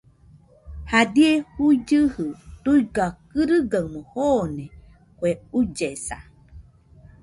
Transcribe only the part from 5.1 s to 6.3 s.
kue ullesa.